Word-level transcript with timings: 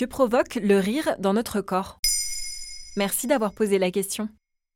Que 0.00 0.06
provoque 0.06 0.58
le 0.62 0.78
rire 0.78 1.14
dans 1.18 1.34
notre 1.34 1.60
corps 1.60 2.00
Merci 2.96 3.26
d'avoir 3.26 3.52
posé 3.52 3.78
la 3.78 3.90
question. 3.90 4.30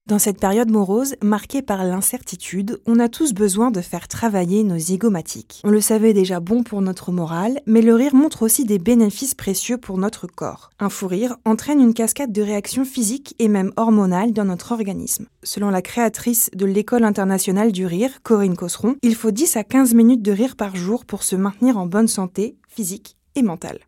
Dans 0.07 0.19
cette 0.19 0.39
période 0.39 0.71
morose, 0.71 1.15
marquée 1.23 1.63
par 1.63 1.83
l'incertitude, 1.83 2.79
on 2.85 2.99
a 2.99 3.09
tous 3.09 3.33
besoin 3.33 3.71
de 3.71 3.81
faire 3.81 4.07
travailler 4.07 4.65
nos 4.65 4.77
zygomatiques. 4.77 5.63
On 5.65 5.71
le 5.71 5.81
savait 5.81 6.13
déjà 6.13 6.41
bon 6.41 6.63
pour 6.63 6.83
notre 6.83 7.11
morale, 7.11 7.63
mais 7.65 7.81
le 7.81 7.95
rire 7.95 8.15
montre 8.15 8.43
aussi 8.43 8.67
des 8.67 8.79
bénéfices 8.79 9.35
précieux 9.35 9.79
pour 9.79 9.97
notre 9.97 10.27
corps. 10.27 10.69
Un 10.79 10.91
fou 10.91 11.07
rire 11.07 11.39
entraîne 11.47 11.81
une 11.81 11.95
cascade 11.95 12.31
de 12.31 12.43
réactions 12.43 12.85
physiques 12.85 13.35
et 13.39 13.49
même 13.49 13.73
hormonales 13.79 14.35
dans 14.35 14.45
notre 14.45 14.73
organisme. 14.73 15.25
Selon 15.43 15.71
la 15.71 15.81
créatrice 15.81 16.51
de 16.53 16.67
l'École 16.67 17.05
internationale 17.05 17.73
du 17.73 17.87
rire, 17.87 18.21
Corinne 18.25 18.59
Cosseron, 18.59 18.97
il 19.01 19.15
faut 19.15 19.31
10 19.31 19.57
à 19.57 19.65
15 19.65 19.95
minutes 19.95 20.21
de 20.21 20.33
rire 20.33 20.55
par 20.55 20.77
jour 20.77 21.07
pour 21.07 21.23
se 21.23 21.35
maintenir 21.35 21.79
en 21.79 21.87
bonne 21.87 22.09
santé 22.09 22.59
physique 22.69 23.17
et 23.37 23.43
mentale. 23.43 23.79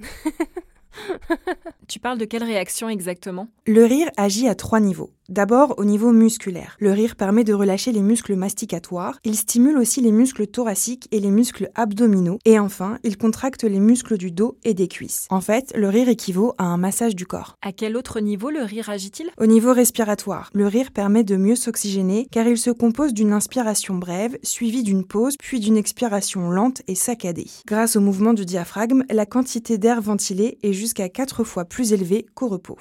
tu 1.88 1.98
parles 1.98 2.18
de 2.18 2.24
quelle 2.24 2.44
réaction 2.44 2.88
exactement? 2.88 3.48
Le 3.66 3.84
rire 3.84 4.10
agit 4.16 4.48
à 4.48 4.54
trois 4.54 4.80
niveaux. 4.80 5.10
D'abord 5.30 5.76
au 5.78 5.84
niveau 5.84 6.10
musculaire. 6.10 6.76
Le 6.80 6.90
rire 6.90 7.14
permet 7.14 7.44
de 7.44 7.54
relâcher 7.54 7.92
les 7.92 8.02
muscles 8.02 8.34
masticatoires, 8.34 9.20
il 9.22 9.36
stimule 9.36 9.78
aussi 9.78 10.00
les 10.00 10.10
muscles 10.10 10.48
thoraciques 10.48 11.06
et 11.12 11.20
les 11.20 11.30
muscles 11.30 11.70
abdominaux, 11.76 12.40
et 12.44 12.58
enfin, 12.58 12.98
il 13.04 13.16
contracte 13.16 13.62
les 13.62 13.78
muscles 13.78 14.18
du 14.18 14.32
dos 14.32 14.56
et 14.64 14.74
des 14.74 14.88
cuisses. 14.88 15.28
En 15.30 15.40
fait, 15.40 15.72
le 15.76 15.88
rire 15.88 16.08
équivaut 16.08 16.54
à 16.58 16.64
un 16.64 16.78
massage 16.78 17.14
du 17.14 17.26
corps. 17.26 17.54
À 17.62 17.70
quel 17.70 17.96
autre 17.96 18.18
niveau 18.18 18.50
le 18.50 18.64
rire 18.64 18.90
agit-il? 18.90 19.30
Au 19.38 19.46
niveau 19.46 19.72
respiratoire. 19.72 20.50
Le 20.52 20.66
rire 20.66 20.90
permet 20.90 21.22
de 21.22 21.36
mieux 21.36 21.54
s'oxygéner 21.54 22.26
car 22.32 22.48
il 22.48 22.58
se 22.58 22.70
compose 22.70 23.14
d'une 23.14 23.32
inspiration 23.32 23.94
brève, 23.94 24.36
suivie 24.42 24.82
d'une 24.82 25.04
pause, 25.04 25.36
puis 25.38 25.60
d'une 25.60 25.76
expiration 25.76 26.50
lente 26.50 26.82
et 26.88 26.96
saccadée. 26.96 27.46
Grâce 27.68 27.94
au 27.94 28.00
mouvement 28.00 28.34
du 28.34 28.44
diaphragme, 28.44 29.04
la 29.08 29.26
quantité 29.26 29.78
d'air 29.78 30.00
ventilé 30.00 30.58
est 30.64 30.72
jusqu'à 30.72 31.08
4 31.08 31.44
fois 31.44 31.66
plus 31.66 31.92
élevée 31.92 32.26
qu'au 32.34 32.48
repos. 32.48 32.78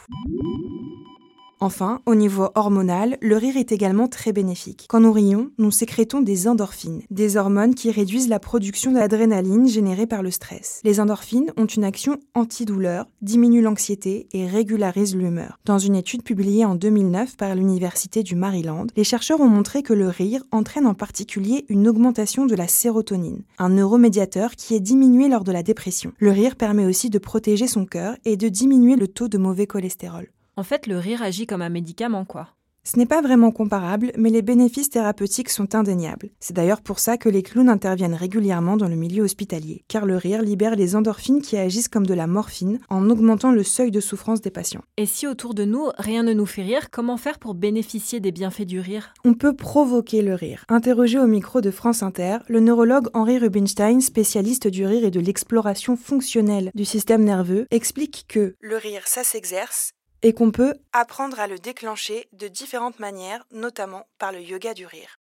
Enfin, 1.61 1.99
au 2.05 2.15
niveau 2.15 2.47
hormonal, 2.55 3.17
le 3.21 3.35
rire 3.35 3.57
est 3.57 3.73
également 3.73 4.07
très 4.07 4.31
bénéfique. 4.31 4.85
Quand 4.87 5.01
nous 5.01 5.11
rions, 5.11 5.51
nous 5.57 5.71
sécrétons 5.71 6.21
des 6.21 6.47
endorphines, 6.47 7.01
des 7.11 7.35
hormones 7.35 7.75
qui 7.75 7.91
réduisent 7.91 8.29
la 8.29 8.39
production 8.39 8.93
d'adrénaline 8.93 9.67
générée 9.67 10.07
par 10.07 10.23
le 10.23 10.31
stress. 10.31 10.79
Les 10.85 11.01
endorphines 11.01 11.51
ont 11.57 11.65
une 11.65 11.83
action 11.83 12.17
antidouleur, 12.33 13.07
diminuent 13.21 13.61
l'anxiété 13.61 14.27
et 14.31 14.47
régularisent 14.47 15.17
l'humeur. 15.17 15.59
Dans 15.65 15.79
une 15.79 15.95
étude 15.95 16.23
publiée 16.23 16.63
en 16.63 16.75
2009 16.75 17.35
par 17.35 17.53
l'Université 17.55 18.23
du 18.23 18.35
Maryland, 18.35 18.87
les 18.95 19.03
chercheurs 19.03 19.41
ont 19.41 19.49
montré 19.49 19.83
que 19.83 19.93
le 19.93 20.07
rire 20.07 20.43
entraîne 20.51 20.87
en 20.87 20.93
particulier 20.93 21.65
une 21.67 21.89
augmentation 21.89 22.45
de 22.45 22.55
la 22.55 22.69
sérotonine, 22.69 23.43
un 23.57 23.69
neuromédiateur 23.69 24.55
qui 24.55 24.75
est 24.75 24.79
diminué 24.79 25.27
lors 25.27 25.43
de 25.43 25.51
la 25.51 25.63
dépression. 25.63 26.13
Le 26.19 26.31
rire 26.31 26.55
permet 26.55 26.85
aussi 26.85 27.09
de 27.09 27.19
protéger 27.19 27.67
son 27.67 27.85
cœur 27.85 28.15
et 28.23 28.37
de 28.37 28.47
diminuer 28.47 28.95
le 28.95 29.09
taux 29.09 29.27
de 29.27 29.37
mauvais 29.37 29.67
cholestérol. 29.67 30.29
En 30.59 30.63
fait, 30.63 30.87
le 30.87 30.97
rire 30.97 31.21
agit 31.21 31.47
comme 31.47 31.61
un 31.61 31.69
médicament, 31.69 32.25
quoi. 32.25 32.49
Ce 32.83 32.99
n'est 32.99 33.05
pas 33.05 33.21
vraiment 33.21 33.51
comparable, 33.51 34.11
mais 34.17 34.29
les 34.29 34.41
bénéfices 34.41 34.89
thérapeutiques 34.89 35.47
sont 35.47 35.73
indéniables. 35.73 36.31
C'est 36.41 36.53
d'ailleurs 36.53 36.81
pour 36.81 36.99
ça 36.99 37.15
que 37.15 37.29
les 37.29 37.43
clowns 37.43 37.69
interviennent 37.69 38.13
régulièrement 38.13 38.75
dans 38.75 38.89
le 38.89 38.97
milieu 38.97 39.23
hospitalier, 39.23 39.85
car 39.87 40.05
le 40.05 40.17
rire 40.17 40.41
libère 40.41 40.75
les 40.75 40.97
endorphines 40.97 41.41
qui 41.41 41.55
agissent 41.55 41.87
comme 41.87 42.05
de 42.05 42.13
la 42.13 42.27
morphine 42.27 42.81
en 42.89 43.09
augmentant 43.09 43.53
le 43.53 43.63
seuil 43.63 43.89
de 43.89 44.01
souffrance 44.01 44.41
des 44.41 44.51
patients. 44.51 44.83
Et 44.97 45.05
si 45.05 45.27
autour 45.27 45.53
de 45.53 45.63
nous, 45.63 45.91
rien 45.97 46.23
ne 46.23 46.33
nous 46.33 46.45
fait 46.45 46.63
rire, 46.63 46.89
comment 46.91 47.15
faire 47.15 47.39
pour 47.39 47.53
bénéficier 47.53 48.19
des 48.19 48.33
bienfaits 48.33 48.63
du 48.63 48.81
rire? 48.81 49.13
On 49.23 49.35
peut 49.35 49.55
provoquer 49.55 50.21
le 50.21 50.33
rire. 50.33 50.65
Interrogé 50.67 51.19
au 51.19 51.27
micro 51.27 51.61
de 51.61 51.71
France 51.71 52.03
Inter, 52.03 52.39
le 52.49 52.59
neurologue 52.59 53.07
Henri 53.13 53.37
Rubinstein, 53.37 54.01
spécialiste 54.01 54.67
du 54.67 54.85
rire 54.85 55.05
et 55.05 55.11
de 55.11 55.21
l'exploration 55.21 55.95
fonctionnelle 55.95 56.71
du 56.75 56.83
système 56.83 57.23
nerveux, 57.23 57.65
explique 57.71 58.25
que 58.27 58.57
le 58.59 58.75
rire, 58.75 59.03
ça 59.05 59.23
s'exerce 59.23 59.93
et 60.21 60.33
qu'on 60.33 60.51
peut 60.51 60.75
apprendre 60.93 61.39
à 61.39 61.47
le 61.47 61.59
déclencher 61.59 62.27
de 62.33 62.47
différentes 62.47 62.99
manières, 62.99 63.45
notamment 63.51 64.07
par 64.17 64.31
le 64.31 64.41
yoga 64.41 64.73
du 64.73 64.85
rire. 64.85 65.19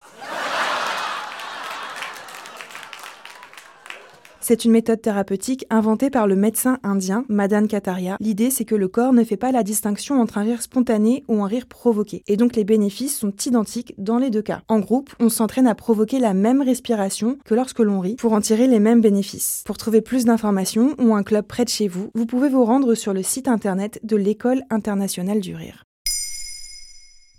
C'est 4.50 4.64
une 4.64 4.72
méthode 4.72 5.02
thérapeutique 5.02 5.66
inventée 5.70 6.10
par 6.10 6.26
le 6.26 6.38
médecin 6.38 6.80
indien 6.82 7.26
Madan 7.28 7.68
Kataria. 7.68 8.16
L'idée, 8.22 8.50
c'est 8.50 8.64
que 8.64 8.76
le 8.76 8.88
corps 8.88 9.12
ne 9.12 9.26
fait 9.26 9.36
pas 9.36 9.52
la 9.52 9.62
distinction 9.62 10.22
entre 10.22 10.38
un 10.38 10.44
rire 10.44 10.62
spontané 10.62 11.26
ou 11.28 11.44
un 11.44 11.48
rire 11.48 11.66
provoqué. 11.66 12.24
Et 12.28 12.38
donc 12.38 12.56
les 12.56 12.64
bénéfices 12.64 13.20
sont 13.20 13.34
identiques 13.46 13.94
dans 13.98 14.18
les 14.18 14.30
deux 14.30 14.42
cas. 14.42 14.62
En 14.70 14.80
groupe, 14.80 15.14
on 15.20 15.28
s'entraîne 15.28 15.68
à 15.68 15.76
provoquer 15.76 16.20
la 16.20 16.34
même 16.34 16.62
respiration 16.62 17.38
que 17.44 17.56
lorsque 17.56 17.80
l'on 17.80 18.00
rit 18.00 18.16
pour 18.16 18.32
en 18.32 18.40
tirer 18.40 18.68
les 18.68 18.80
mêmes 18.80 19.02
bénéfices. 19.02 19.64
Pour 19.66 19.78
trouver 19.78 20.00
plus 20.00 20.24
d'informations 20.24 20.96
ou 20.98 21.14
un 21.14 21.24
club 21.24 21.46
près 21.46 21.66
de 21.66 21.70
chez 21.70 21.90
vous, 21.90 22.10
vous 22.16 22.26
pouvez 22.26 22.48
vous 22.48 22.64
rendre 22.64 22.96
sur 22.96 23.12
le 23.12 23.24
site 23.24 23.50
internet 23.50 24.00
de 24.04 24.16
l'École 24.16 24.64
internationale 24.70 25.42
du 25.42 25.56
rire. 25.56 25.87